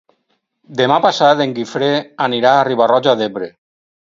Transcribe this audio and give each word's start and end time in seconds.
Demà 0.79 0.97
passat 1.03 1.43
en 1.45 1.53
Guifré 1.59 1.91
anirà 2.29 2.55
a 2.55 2.65
Riba-roja 2.71 3.15
d'Ebre. 3.23 3.53